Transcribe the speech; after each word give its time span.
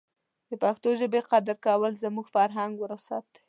د 0.49 0.51
پښتو 0.63 0.89
ژبې 0.99 1.21
قدر 1.31 1.55
کول 1.65 1.91
زموږ 2.03 2.25
فرهنګي 2.35 2.77
وراثت 2.79 3.23
دی. 3.33 3.39